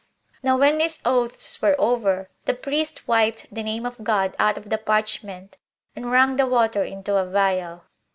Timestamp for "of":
3.85-4.03, 4.57-4.71